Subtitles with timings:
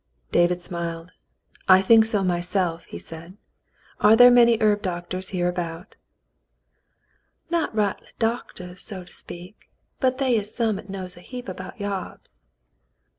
[0.31, 1.11] David smiled.
[1.69, 3.37] "I think so myself," he said.
[3.99, 5.95] "Are there many herb doctors here about?"
[7.51, 9.69] "Not rightly doctahs, so to speak,
[9.99, 12.39] but they is some 'at knows a heap about yarbs."